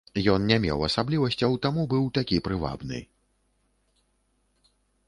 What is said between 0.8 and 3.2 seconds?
асаблівасцяў, таму быў такі прывабны.